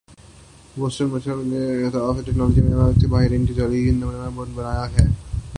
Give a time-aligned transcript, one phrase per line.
[0.77, 4.11] Boston Massachusetts institute of technology M I T کے ماہرین نے jelly نما
[4.15, 5.07] روبوٹ بنایا ہے